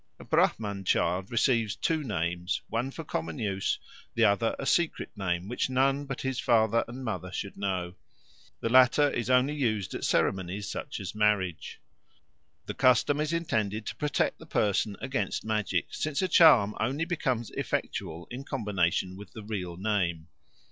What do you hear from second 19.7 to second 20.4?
name.